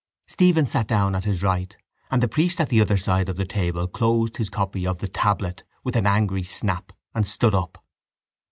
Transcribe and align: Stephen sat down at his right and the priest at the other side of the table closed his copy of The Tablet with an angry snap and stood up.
Stephen 0.25 0.65
sat 0.65 0.87
down 0.87 1.13
at 1.13 1.25
his 1.25 1.43
right 1.43 1.77
and 2.09 2.23
the 2.23 2.27
priest 2.27 2.59
at 2.59 2.69
the 2.69 2.81
other 2.81 2.97
side 2.97 3.29
of 3.29 3.35
the 3.37 3.45
table 3.45 3.87
closed 3.87 4.37
his 4.37 4.49
copy 4.49 4.87
of 4.87 4.97
The 4.97 5.07
Tablet 5.07 5.63
with 5.83 5.95
an 5.95 6.07
angry 6.07 6.41
snap 6.41 6.91
and 7.13 7.27
stood 7.27 7.53
up. 7.53 7.85